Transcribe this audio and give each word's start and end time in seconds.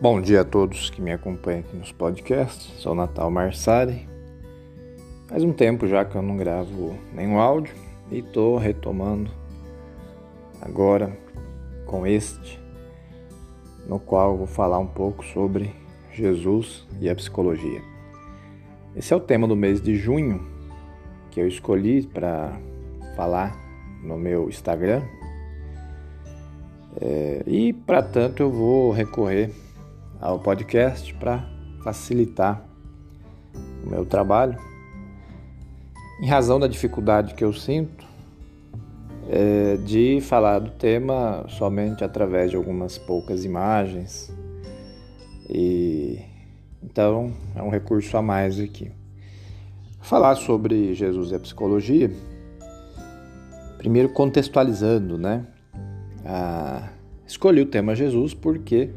Bom 0.00 0.18
dia 0.18 0.40
a 0.40 0.44
todos 0.46 0.88
que 0.88 1.02
me 1.02 1.12
acompanham 1.12 1.60
aqui 1.60 1.76
nos 1.76 1.92
podcasts. 1.92 2.72
Sou 2.80 2.94
Natal 2.94 3.30
Marsari. 3.30 4.08
Faz 5.28 5.44
um 5.44 5.52
tempo 5.52 5.86
já 5.86 6.06
que 6.06 6.16
eu 6.16 6.22
não 6.22 6.38
gravo 6.38 6.96
nenhum 7.12 7.38
áudio 7.38 7.74
e 8.10 8.20
estou 8.20 8.56
retomando 8.56 9.30
agora 10.58 11.14
com 11.84 12.06
este, 12.06 12.58
no 13.86 14.00
qual 14.00 14.30
eu 14.30 14.38
vou 14.38 14.46
falar 14.46 14.78
um 14.78 14.86
pouco 14.86 15.22
sobre 15.22 15.70
Jesus 16.10 16.88
e 16.98 17.10
a 17.10 17.14
psicologia. 17.14 17.82
Esse 18.96 19.12
é 19.12 19.16
o 19.18 19.20
tema 19.20 19.46
do 19.46 19.54
mês 19.54 19.82
de 19.82 19.96
junho 19.96 20.48
que 21.30 21.42
eu 21.42 21.46
escolhi 21.46 22.06
para 22.06 22.58
falar 23.14 23.54
no 24.02 24.16
meu 24.16 24.48
Instagram. 24.48 25.02
É, 26.98 27.42
e, 27.46 27.74
para 27.74 28.02
tanto, 28.02 28.42
eu 28.42 28.50
vou 28.50 28.92
recorrer 28.92 29.52
ao 30.20 30.38
podcast 30.38 31.14
para 31.14 31.44
facilitar 31.82 32.62
o 33.84 33.88
meu 33.88 34.04
trabalho. 34.04 34.58
Em 36.22 36.26
razão 36.26 36.60
da 36.60 36.66
dificuldade 36.66 37.34
que 37.34 37.42
eu 37.42 37.52
sinto 37.52 38.04
é, 39.28 39.76
de 39.78 40.20
falar 40.20 40.58
do 40.58 40.70
tema 40.72 41.46
somente 41.48 42.04
através 42.04 42.50
de 42.50 42.56
algumas 42.56 42.98
poucas 42.98 43.44
imagens. 43.44 44.30
E 45.48 46.20
então 46.82 47.32
é 47.54 47.62
um 47.62 47.70
recurso 47.70 48.16
a 48.16 48.22
mais 48.22 48.60
aqui. 48.60 48.90
Falar 50.00 50.34
sobre 50.34 50.94
Jesus 50.94 51.30
e 51.30 51.34
a 51.34 51.38
psicologia, 51.38 52.10
primeiro 53.78 54.08
contextualizando, 54.10 55.16
né? 55.16 55.46
Ah, 56.24 56.88
escolhi 57.26 57.60
o 57.60 57.66
tema 57.66 57.94
Jesus 57.94 58.34
porque 58.34 58.90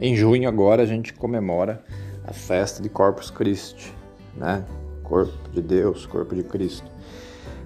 em 0.00 0.16
junho 0.16 0.48
agora 0.48 0.82
a 0.82 0.86
gente 0.86 1.12
comemora 1.12 1.84
a 2.24 2.32
festa 2.32 2.82
de 2.82 2.88
Corpus 2.88 3.30
Christi, 3.30 3.94
né? 4.34 4.64
Corpo 5.02 5.50
de 5.52 5.60
Deus, 5.60 6.06
corpo 6.06 6.34
de 6.34 6.42
Cristo. 6.42 6.90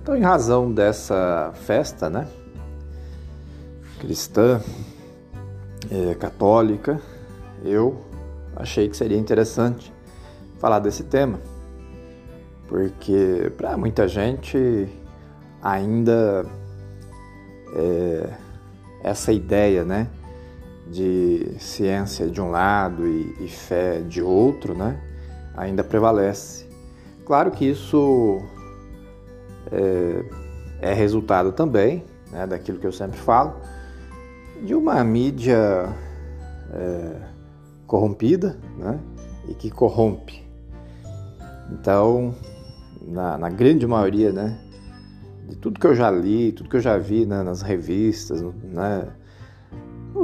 Então, 0.02 0.16
em 0.16 0.22
razão 0.22 0.72
dessa 0.72 1.52
festa, 1.54 2.10
né? 2.10 2.26
Cristã, 4.00 4.60
é, 5.90 6.14
católica, 6.14 7.00
eu 7.64 8.02
achei 8.56 8.88
que 8.88 8.96
seria 8.96 9.16
interessante 9.16 9.92
falar 10.58 10.78
desse 10.78 11.04
tema, 11.04 11.40
porque 12.68 13.52
para 13.56 13.76
muita 13.76 14.08
gente 14.08 14.88
ainda 15.62 16.44
é, 17.76 18.30
essa 19.02 19.32
ideia, 19.32 19.84
né, 19.84 20.08
de 20.90 21.56
ciência 21.58 22.26
de 22.28 22.40
um 22.40 22.50
lado 22.50 23.06
e, 23.06 23.36
e 23.40 23.48
fé 23.48 24.00
de 24.00 24.22
outro, 24.22 24.74
né, 24.74 25.00
ainda 25.56 25.82
prevalece. 25.82 26.68
Claro 27.24 27.50
que 27.50 27.64
isso 27.64 28.40
é, 29.70 30.90
é 30.90 30.92
resultado 30.92 31.52
também, 31.52 32.04
né, 32.30 32.46
daquilo 32.46 32.78
que 32.78 32.86
eu 32.86 32.92
sempre 32.92 33.18
falo, 33.18 33.54
de 34.62 34.74
uma 34.74 35.02
mídia 35.02 35.88
é, 36.72 37.16
corrompida 37.86 38.58
né, 38.78 38.98
e 39.48 39.54
que 39.54 39.70
corrompe. 39.70 40.44
Então, 41.72 42.34
na, 43.00 43.38
na, 43.38 43.48
grande 43.48 43.86
maioria 43.86 44.32
né, 44.32 44.58
de 45.48 45.56
tudo 45.56 45.80
que 45.80 45.86
eu 45.86 45.94
já 45.94 46.10
li, 46.10 46.52
tudo 46.52 46.68
que 46.68 46.76
eu 46.76 46.80
já 46.80 46.98
vi 46.98 47.24
né, 47.24 47.42
nas 47.42 47.62
revistas, 47.62 48.42
né, 48.62 49.08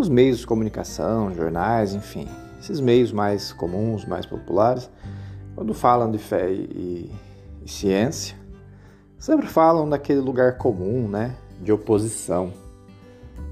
nos 0.00 0.08
meios 0.08 0.38
de 0.38 0.46
comunicação, 0.46 1.34
jornais, 1.34 1.92
enfim, 1.92 2.26
esses 2.58 2.80
meios 2.80 3.12
mais 3.12 3.52
comuns, 3.52 4.06
mais 4.06 4.24
populares, 4.24 4.88
quando 5.54 5.74
falam 5.74 6.10
de 6.10 6.16
fé 6.16 6.50
e, 6.50 7.12
e 7.62 7.70
ciência, 7.70 8.34
sempre 9.18 9.46
falam 9.46 9.86
daquele 9.86 10.20
lugar 10.20 10.56
comum, 10.56 11.06
né, 11.06 11.36
de 11.60 11.70
oposição, 11.70 12.50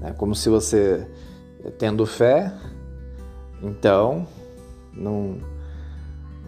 né, 0.01 0.11
como 0.17 0.33
se 0.33 0.49
você 0.49 1.07
tendo 1.77 2.03
fé, 2.07 2.51
então 3.61 4.25
não, 4.91 5.37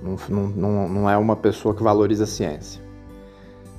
não, 0.01 0.47
não, 0.47 0.89
não 0.89 1.09
é 1.11 1.15
uma 1.15 1.35
pessoa 1.35 1.75
que 1.75 1.83
valoriza 1.83 2.23
a 2.23 2.27
ciência. 2.27 2.81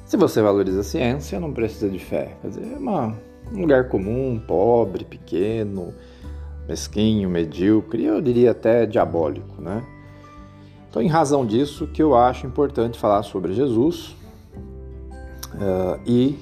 Se 0.07 0.17
você 0.17 0.41
valoriza 0.41 0.83
a 0.83 0.85
ciência, 0.85 1.41
não 1.41 1.53
precisa 1.53 1.91
de 1.91 1.99
fé. 1.99 2.37
Quer 2.41 2.49
dizer, 2.49 2.73
é 2.75 2.77
uma, 2.77 3.19
um 3.53 3.61
lugar 3.61 3.89
comum, 3.89 4.41
pobre, 4.47 5.05
pequeno, 5.05 5.93
mesquinho, 6.69 7.29
medíocre, 7.29 8.05
eu 8.05 8.21
diria 8.21 8.53
até 8.53 8.87
diabólico, 8.87 9.61
né? 9.61 9.85
Então, 10.89 11.01
em 11.01 11.09
razão 11.09 11.47
disso, 11.47 11.87
que 11.87 12.03
eu 12.03 12.15
acho 12.15 12.47
importante 12.47 12.99
falar 12.99 13.23
sobre 13.23 13.55
Jesus 13.55 14.15
uh, 15.55 16.01
e 16.07 16.39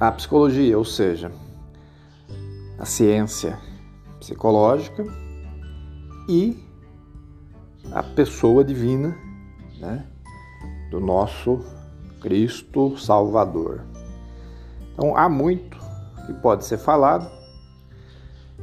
a 0.00 0.10
psicologia, 0.10 0.76
ou 0.76 0.84
seja, 0.84 1.30
a 2.78 2.84
ciência 2.84 3.58
psicológica 4.18 5.04
e 6.28 6.58
a 7.92 8.02
pessoa 8.02 8.64
divina, 8.64 9.16
né, 9.78 10.06
do 10.90 11.00
nosso 11.00 11.60
Cristo 12.20 12.96
Salvador. 12.96 13.84
Então 14.92 15.16
há 15.16 15.28
muito 15.28 15.78
que 16.26 16.32
pode 16.34 16.64
ser 16.64 16.78
falado, 16.78 17.28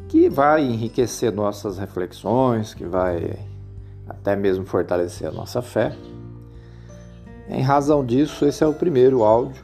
que 0.10 0.28
vai 0.28 0.64
enriquecer 0.64 1.32
nossas 1.32 1.78
reflexões, 1.78 2.74
que 2.74 2.84
vai 2.84 3.38
até 4.08 4.36
mesmo 4.36 4.66
fortalecer 4.66 5.28
a 5.28 5.32
nossa 5.32 5.62
fé. 5.62 5.96
Em 7.48 7.62
razão 7.62 8.04
disso, 8.04 8.44
esse 8.46 8.64
é 8.64 8.68
o 8.68 8.74
primeiro 8.74 9.24
áudio. 9.24 9.64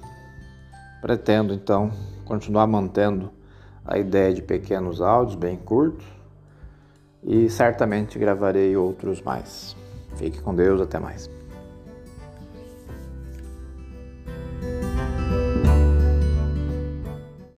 Pretendo 1.02 1.54
então 1.54 1.92
continuar 2.26 2.68
mantendo 2.68 3.32
a 3.84 3.98
ideia 3.98 4.34
de 4.34 4.42
pequenos 4.42 5.02
áudios 5.02 5.36
bem 5.36 5.58
curtos 5.58 6.06
e 7.24 7.50
certamente 7.50 8.18
gravarei 8.20 8.78
outros 8.78 9.22
mais. 9.22 9.76
Fique 10.16 10.42
com 10.42 10.54
Deus, 10.54 10.80
até 10.80 11.00
mais. 11.00 11.30